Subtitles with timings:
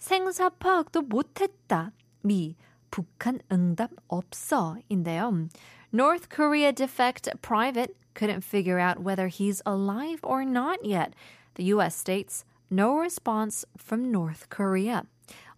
[0.00, 1.92] 생사 파악도 못했다.
[2.22, 2.56] 미
[2.90, 5.48] 북한 응답 없어 인데요.
[5.92, 11.12] North Korea defect private couldn't figure out whether he's alive or not yet.
[11.54, 15.02] The US states no response from North Korea.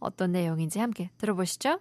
[0.01, 1.79] 어떤 내용인지 함께 들어보시죠.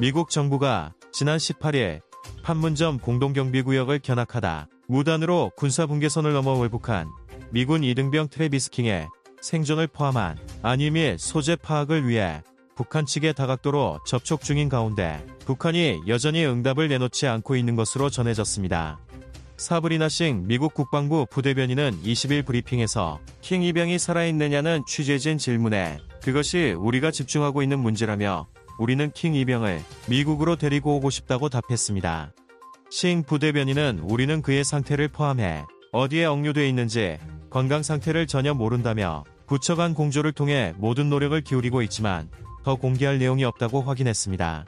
[0.00, 2.00] 미국 정부가 지난 18일
[2.42, 7.08] 판문점 공동경비구역을 견학하다 무단으로 군사분계선을 넘어 월북한
[7.50, 9.08] 미군 이등병 트레비스 킹의
[9.40, 10.38] 생존을 포함한
[10.92, 12.42] 및 소재 파악을 위해
[12.74, 18.98] 북한 측의 다각도로 접촉 중인 가운데 북한이 여전히 응답을 내놓지 않고 있는 것으로 전해졌습니다.
[19.56, 27.62] 사브리나 싱 미국 국방부 부대변인은 20일 브리핑에서 킹 이병이 살아있느냐는 취재진 질문에 그것이 우리가 집중하고
[27.62, 32.32] 있는 문제라며 우리는 킹 이병을 미국으로 데리고 오고 싶다고 답했습니다.
[32.92, 37.16] 싱 부대변인은 우리는 그의 상태를 포함해 어디에 억류돼 있는지
[37.48, 42.28] 건강 상태를 전혀 모른다며 부처 간 공조를 통해 모든 노력을 기울이고 있지만
[42.62, 44.66] 더 공개할 내용이 없다고 확인했습니다.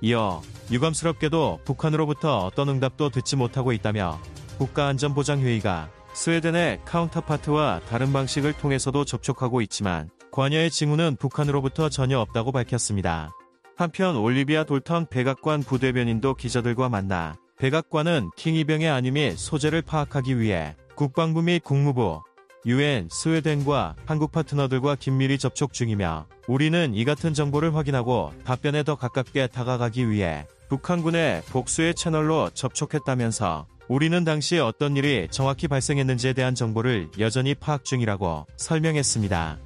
[0.00, 4.18] 이어 유감스럽게도 북한으로부터 어떤 응답도 듣지 못하고 있다며
[4.58, 13.30] 국가안전보장회의가 스웨덴의 카운터파트와 다른 방식을 통해서도 접촉하고 있지만 관여의 징후는 북한으로부터 전혀 없다고 밝혔습니다.
[13.76, 21.62] 한편 올리비아 돌턴 백악관 부대변인도 기자들과 만나 백악관은 킹이병의 및 소재를 파악하기 위해 국방부 및
[21.62, 22.22] 국무부,
[22.64, 29.48] 유엔, 스웨덴과 한국 파트너들과 긴밀히 접촉 중이며 우리는 이 같은 정보를 확인하고 답변에 더 가깝게
[29.48, 37.54] 다가가기 위해 북한군의 복수의 채널로 접촉했다면서 우리는 당시 어떤 일이 정확히 발생했는지에 대한 정보를 여전히
[37.54, 39.58] 파악 중이라고 설명했습니다.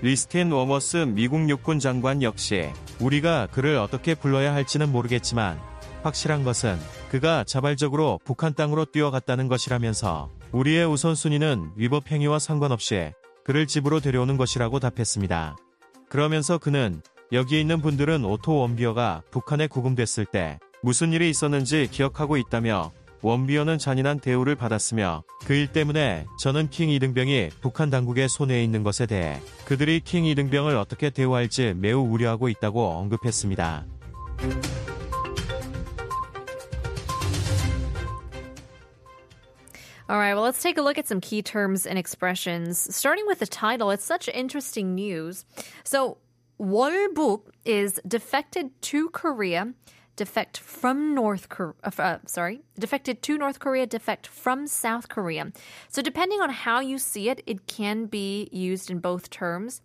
[0.00, 5.73] 리스틴 워머스 미국 육군 장관 역시 우리가 그를 어떻게 불러야 할지는 모르겠지만
[6.04, 6.78] 확실한 것은
[7.10, 13.12] 그가 자발적으로 북한 땅으로 뛰어갔다는 것이라면서 우리의 우선순위는 위법 행위와 상관없이
[13.44, 15.56] 그를 집으로 데려오는 것이라고 답했습니다.
[16.08, 22.92] 그러면서 그는 여기에 있는 분들은 오토 원비어가 북한에 구금됐을 때 무슨 일이 있었는지 기억하고 있다며
[23.22, 29.06] 원비어는 잔인한 대우를 받았으며 그 일 때문에 저는 킹 이등병이 북한 당국의 손에 있는 것에
[29.06, 33.86] 대해 그들이 킹 이등병을 어떻게 대우할지 매우 우려하고 있다고 언급했습니다.
[40.06, 42.94] All right, well, let's take a look at some key terms and expressions.
[42.94, 45.46] Starting with the title, it's such interesting news.
[45.82, 46.18] So,
[46.60, 49.72] 월북 is defected to Korea,
[50.16, 55.52] defect from North Korea, uh, sorry, defected to North Korea, defect from South Korea.
[55.88, 59.80] So, depending on how you see it, it can be used in both terms.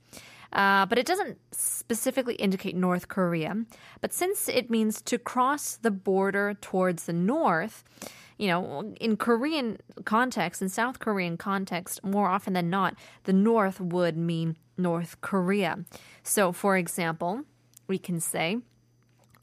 [0.52, 3.56] Uh, but it doesn't specifically indicate North Korea.
[4.02, 7.86] But since it means to cross the border towards the north,
[8.39, 13.81] you know, in Korean context, in South Korean context, more often than not, the North
[13.81, 15.79] would mean North Korea.
[16.23, 17.43] So, for example,
[17.87, 18.59] we can say,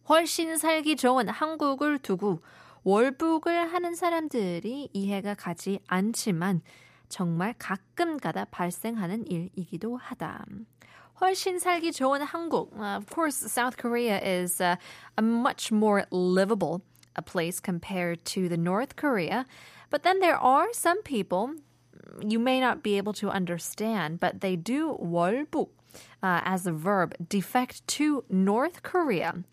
[0.09, 2.39] 훨씬 살기 좋은 한국을 두고
[2.83, 6.61] 월북을 하는 사람들이 이해가 가지 않지만
[7.09, 10.45] 정말 가끔 가다 발생하는 일이기도 하다.
[11.21, 12.73] 훨씬 살기 좋은 한국.
[12.75, 14.75] Uh, of course, South Korea is uh,
[15.17, 16.81] a much more livable
[17.15, 19.45] a place compared to the North Korea.
[19.89, 21.55] But then there are some people
[22.21, 25.69] you may not be able to understand, but they do 월북
[26.23, 29.43] uh, as a verb, defect to North Korea.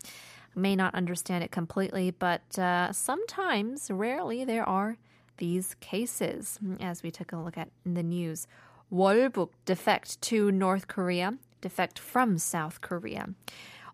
[0.55, 4.97] May not understand it completely, but uh, sometimes, rarely, there are
[5.37, 8.47] these cases, as we took a look at in the news.
[8.91, 13.29] 월북, defect to North Korea, defect from South Korea.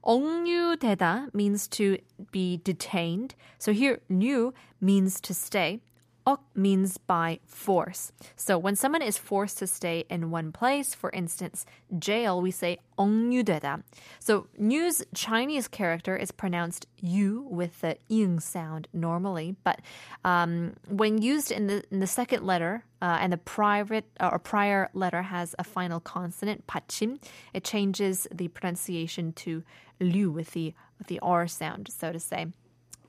[0.02, 1.98] 억류되다 means to
[2.32, 3.36] be detained.
[3.58, 5.82] So here, 류 means to stay.
[6.30, 8.12] 억 means by force.
[8.36, 11.66] So when someone is forced to stay in one place, for instance,
[12.00, 13.84] jail, we say 억류되다.
[14.20, 19.82] So 뉴's Chinese character is pronounced 유 with the ing sound normally, but
[20.24, 24.40] um, when used in the in the second letter uh, and the private uh, or
[24.40, 27.20] prior letter has a final consonant 받침,
[27.54, 29.64] it changes the pronunciation to
[30.02, 32.48] 류 with the with the r sound, so to say.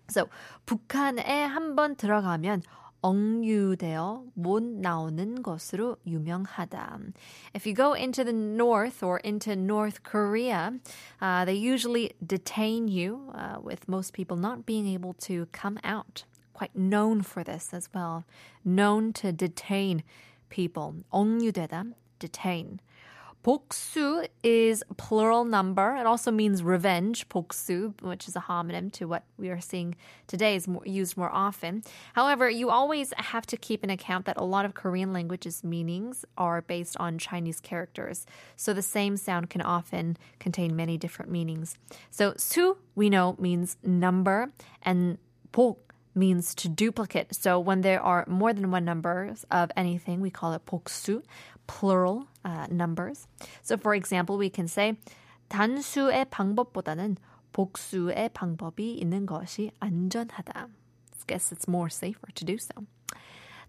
[0.09, 0.29] So
[0.67, 2.63] 북한에 한번 들어가면
[3.03, 6.99] 억류되어 못 나오는 것으로 유명하다.
[7.55, 10.73] If you go into the north or into North Korea,
[11.21, 16.25] uh, they usually detain you, uh, with most people not being able to come out.
[16.53, 18.25] Quite known for this as well.
[18.65, 20.03] Known to detain
[20.49, 21.05] people.
[21.13, 22.81] 억류되다, detain.
[23.47, 25.95] 복수 is plural number.
[25.95, 29.95] It also means revenge, 복수, which is a homonym to what we are seeing
[30.27, 31.85] today is more, used more often.
[32.15, 36.25] However, you always have to keep in account that a lot of Korean languages meanings
[36.37, 38.27] are based on Chinese characters.
[38.57, 41.79] So the same sound can often contain many different meanings.
[42.11, 44.51] So 수 we know means number
[44.83, 45.19] and
[45.53, 45.87] 복
[46.17, 47.35] means to duplicate.
[47.35, 51.23] So when there are more than one number of anything, we call it 복수,
[51.72, 53.28] plural uh, numbers.
[53.64, 54.98] So for example, we can say
[55.50, 57.18] 단수의 방법보다는
[57.54, 60.54] 복수의 방법이 있는 것이 안전하다.
[60.56, 60.68] I
[61.28, 62.86] guess it's more safer to do so.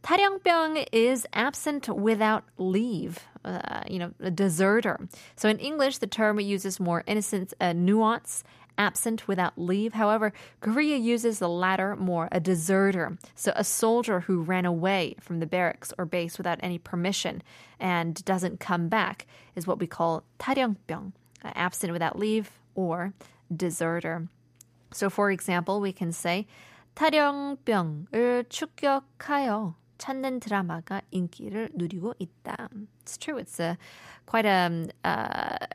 [0.02, 3.18] 탈영병 is absent without leave.
[3.44, 4.96] Uh, you know, a deserter.
[5.34, 8.44] So in English, the term uses more innocent uh, nuance,
[8.78, 9.94] absent without leave.
[9.94, 13.18] However, Korea uses the latter more, a deserter.
[13.34, 17.42] So a soldier who ran away from the barracks or base without any permission
[17.80, 21.12] and doesn't come back is what we call 탈영병,
[21.44, 23.12] uh, absent without leave or
[23.54, 24.28] deserter.
[24.92, 26.46] So for example, we can say
[26.94, 32.69] 타령병을 추격하여 찾는 드라마가 인기를 누리고 있다.
[33.03, 33.37] It's true.
[33.37, 33.77] It's a
[34.25, 35.65] quite a uh,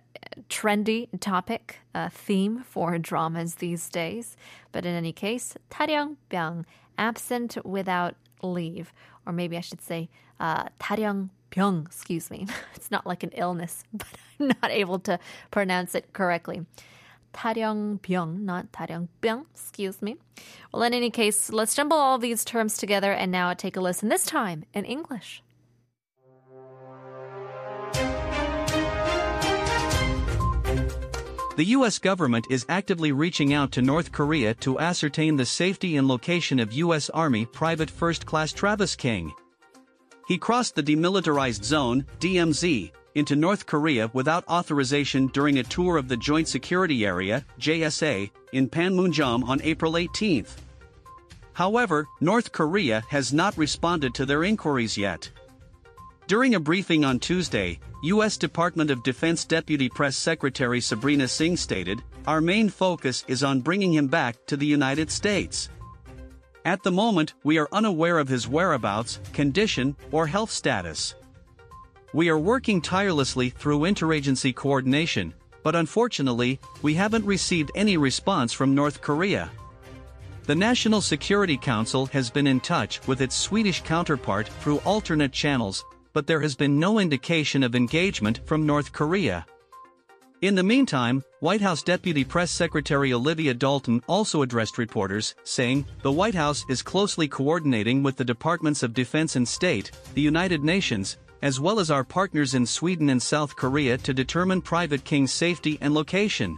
[0.48, 4.36] trendy topic, uh, theme for dramas these days.
[4.70, 6.64] But in any case, 탈영병,
[6.98, 8.92] absent without leave.
[9.26, 10.08] Or maybe I should say
[10.38, 12.46] uh, 탈영병, excuse me.
[12.74, 14.08] It's not like an illness, but
[14.38, 15.18] I'm not able to
[15.50, 16.64] pronounce it correctly.
[17.33, 20.17] 탈영병, not 타령병, excuse me.
[20.73, 24.09] Well, in any case, let's jumble all these terms together and now take a listen,
[24.09, 25.41] this time in English.
[31.57, 31.97] The U.S.
[31.97, 36.71] government is actively reaching out to North Korea to ascertain the safety and location of
[36.73, 37.09] U.S.
[37.09, 39.33] Army Private First Class Travis King.
[40.27, 46.07] He crossed the Demilitarized Zone, DMZ, into North Korea without authorization during a tour of
[46.07, 50.45] the Joint Security Area, JSA, in Panmunjom on April 18.
[51.53, 55.31] However, North Korea has not responded to their inquiries yet.
[56.27, 58.37] During a briefing on Tuesday, U.S.
[58.37, 63.93] Department of Defense Deputy Press Secretary Sabrina Singh stated, Our main focus is on bringing
[63.93, 65.69] him back to the United States.
[66.65, 71.15] At the moment, we are unaware of his whereabouts, condition, or health status.
[72.17, 78.73] We are working tirelessly through interagency coordination, but unfortunately, we haven't received any response from
[78.73, 79.51] North Korea.
[80.45, 85.85] The National Security Council has been in touch with its Swedish counterpart through alternate channels,
[86.13, 89.45] but there has been no indication of engagement from North Korea.
[90.41, 96.11] In the meantime, White House Deputy Press Secretary Olivia Dalton also addressed reporters, saying, The
[96.11, 101.17] White House is closely coordinating with the Departments of Defense and State, the United Nations,
[101.41, 105.77] as well as our partners in Sweden and South Korea to determine Private King's safety
[105.81, 106.57] and location.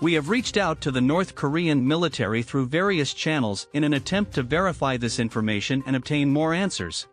[0.00, 4.34] We have reached out to the North Korean military through various channels in an attempt
[4.34, 7.06] to verify this information and obtain more answers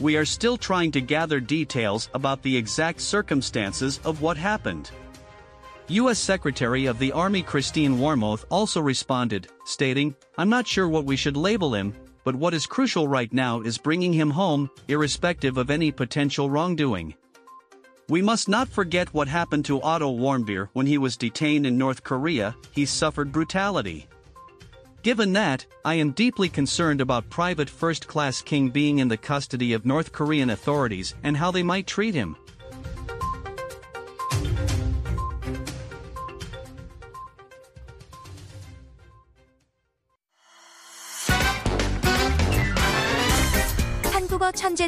[0.00, 4.90] we are still trying to gather details about the exact circumstances of what happened.
[5.88, 6.18] U.S.
[6.18, 11.36] Secretary of the Army Christine Wormuth also responded, stating, I'm not sure what we should
[11.36, 15.90] label him, but what is crucial right now is bringing him home, irrespective of any
[15.90, 17.14] potential wrongdoing.
[18.08, 22.02] We must not forget what happened to Otto Warmbier when he was detained in North
[22.02, 24.08] Korea, he suffered brutality.
[25.02, 29.72] Given that, I am deeply concerned about Private First Class King being in the custody
[29.72, 32.36] of North Korean authorities and how they might treat him.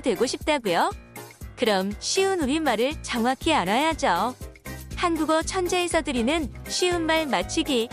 [0.03, 0.91] 되고 싶다고요?
[1.57, 4.35] 그럼 쉬운 우리말을 정확히 알아야죠.
[4.97, 7.89] 한국어 천재에서 드리는 쉬운 말 맞추기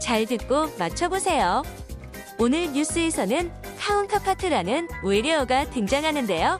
[0.00, 1.62] 잘 듣고 맞춰보세요.
[2.38, 6.58] 오늘 뉴스에서는 카운터파트라는 외래어가 등장하는데요.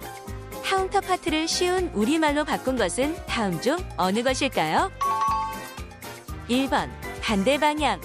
[0.64, 4.90] 카운터파트를 쉬운 우리말로 바꾼 것은 다음 중 어느 것일까요?
[6.48, 6.88] 1번
[7.22, 8.00] 반대 방향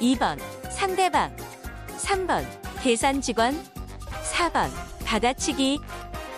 [0.00, 0.38] 2번
[0.70, 1.34] 상대방
[1.98, 2.44] 3번
[2.82, 3.60] 계산 직원
[4.22, 4.70] 4번
[5.04, 5.80] 받아치기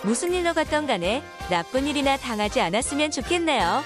[0.03, 3.83] 무슨 일로 갔던 간에 나쁜 일이나 당하지 않았으면 좋겠네요.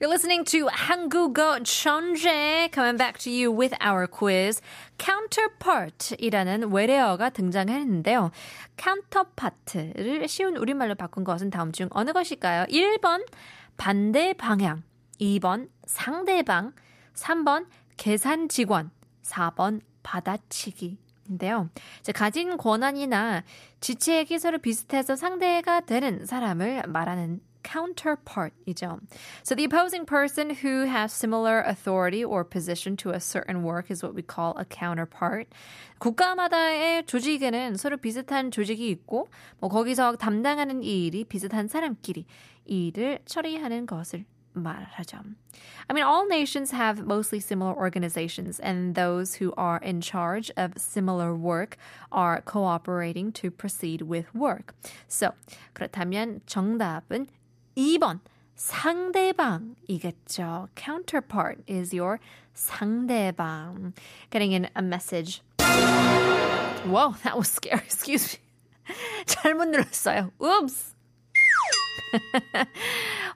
[0.00, 4.62] You're listening to 한국어 천재 coming back to you with our quiz.
[4.96, 8.30] counterpart이라는 외래어가 등장했는데요.
[8.78, 12.64] counterpart를 쉬운 우리말로 바꾼 것은 다음 중 어느 것일까요?
[12.70, 13.26] 1번
[13.76, 14.84] 반대 방향,
[15.20, 16.72] 2번 상대방,
[17.14, 17.66] 3번
[17.98, 18.90] 계산 직원,
[19.22, 20.98] 4번 받아치기.
[21.28, 21.70] 인데요.
[22.00, 23.44] 이제 가진 권한이나
[23.80, 29.00] 지체의 서로 비슷해서 상대가 되는 사람을 말하는 counterpart이죠.
[29.44, 34.02] So the opposing person who has similar authority or position to a certain work is
[34.02, 35.48] what we call a counterpart.
[35.98, 39.28] 국가마다의 조직에는 서로 비슷한 조직이 있고
[39.58, 42.24] 뭐 거기서 담당하는 이 일이 비슷한 사람끼리
[42.64, 44.24] 일을 처리하는 것을
[44.55, 45.35] 말하죠.
[45.89, 50.73] I mean, all nations have mostly similar organizations, and those who are in charge of
[50.77, 51.77] similar work
[52.11, 54.73] are cooperating to proceed with work.
[55.07, 55.33] So,
[55.73, 57.27] 그렇다면 정답은
[57.75, 58.21] 2번
[58.57, 60.69] 상대방이겠죠.
[60.75, 62.19] Counterpart is your
[62.55, 63.93] 상대방.
[64.29, 65.41] Getting in a message.
[65.59, 67.83] Whoa, that was scary.
[67.85, 68.39] Excuse me.
[69.25, 70.31] 잘못 눌렀어요.
[70.41, 70.95] Oops.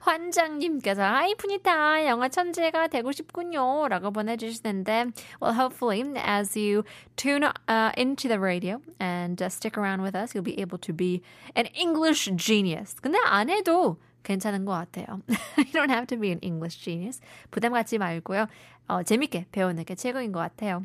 [0.05, 6.83] 환장님께서 아이 푸니타 영어 천재가 되고 싶군요 라고 보내주시는데 well hopefully as you
[7.15, 10.93] tune uh, into the radio and uh, stick around with us you'll be able to
[10.93, 11.21] be
[11.55, 15.21] an English genius 근데 안 해도 괜찮은 것 같아요.
[15.57, 17.21] you don't have to be an English genius.
[17.51, 18.47] 부담 갖지 말고요.
[18.87, 20.83] 어, 재밌게 배우는 게 최고인 것 같아요.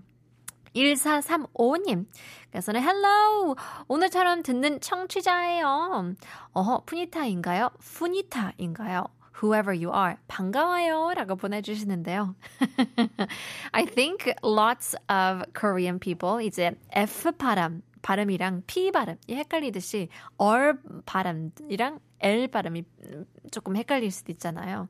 [0.74, 2.06] 1435님.
[2.50, 3.56] 그래서는 hello.
[3.88, 6.14] 오늘처럼 듣는 청취자예요.
[6.52, 7.70] 어허, 푸니타인가요?
[7.78, 9.04] 푸니타인가요?
[9.42, 10.16] Whoever you are.
[10.28, 11.14] 반가워요.
[11.14, 12.34] 라고 보내주시는데요.
[13.72, 20.08] I think lots of Korean people 이제 F 발음, 발음이랑 P 발음 이 헷갈리듯이
[20.38, 20.74] R
[21.06, 22.84] 발음이랑 L 발음이
[23.50, 24.88] 조금 헷갈릴 수도 있잖아요.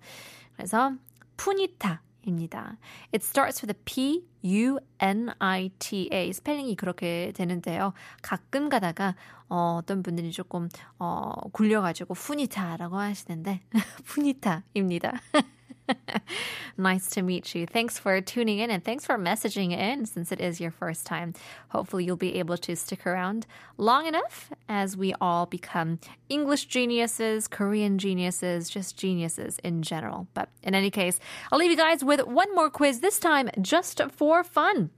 [0.56, 0.94] 그래서
[1.36, 2.76] 푸니타 입니다.
[3.14, 7.92] It starts with a P U N I T A 스펠링이 그렇게 되는데요.
[8.22, 9.14] 가끔 가다가
[9.48, 13.60] 어, 어떤 분들이 조금 어, 굴려가지고 푸니타라고 하시는데
[14.04, 15.20] 푸니타입니다.
[16.77, 17.65] nice to meet you.
[17.65, 21.33] Thanks for tuning in and thanks for messaging in since it is your first time.
[21.69, 23.45] Hopefully, you'll be able to stick around
[23.77, 25.99] long enough as we all become
[26.29, 30.27] English geniuses, Korean geniuses, just geniuses in general.
[30.33, 31.19] But in any case,
[31.51, 34.89] I'll leave you guys with one more quiz, this time just for fun.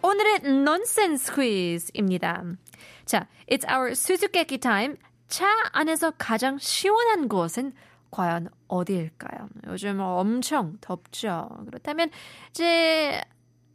[0.00, 2.56] 오늘의 nonsense quiz입니다.
[3.04, 4.96] 자, it's our 수수께끼 time.
[5.28, 7.72] 차 안에서 가장 시원한 곳은
[8.13, 9.49] 과연 어디일까요?
[9.67, 11.49] 요즘 엄청 덥죠.
[11.65, 12.11] 그렇다면
[12.51, 13.23] 이제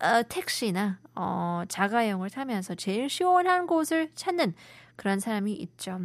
[0.01, 4.55] 어, 택시나 어, 자가용을 타면서 제일 시원한 곳을 찾는
[4.95, 5.99] 그런 사람이 있죠.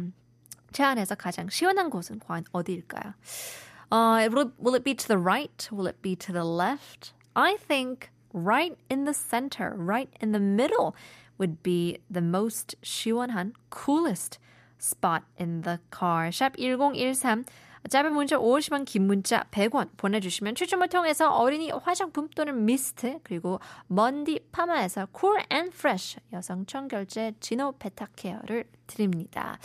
[0.72, 3.14] 제 안에서 가장 시원한 곳은 과연 어디일까요?
[3.92, 5.68] Uh, will, will it be to the right?
[5.70, 7.12] Will it be to the left?
[7.36, 10.96] I think right in the center, right in the middle
[11.38, 14.40] would be the most 시원한, coolest
[14.80, 16.32] spot in the car.
[16.32, 17.44] 샵 1013
[17.88, 24.40] 짧은 문자 50원, 긴 문자 100원 보내주시면 추첨을 통해서 어린이 화장품 또는 미스트 그리고 먼디
[24.52, 29.58] 파마에서 Cool and Fresh 여성 청결제 지노 베타 케어를 드립니다.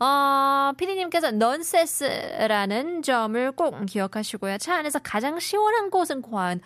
[0.00, 4.58] 어, 피디님께서 넌세스라는 점을 꼭 기억하시고요.
[4.58, 6.60] 차 안에서 가장 시원한 곳은 과연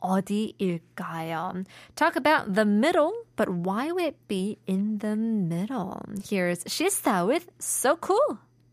[0.00, 1.64] 어디일까요?
[1.94, 6.00] Talk about the middle, but why would it be in the middle?
[6.24, 8.38] Here's Shista with So Cool.